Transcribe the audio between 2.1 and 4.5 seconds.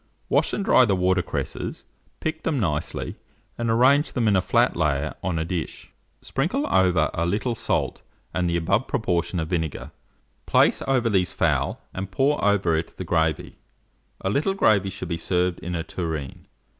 pick them nicely, and arrange them in a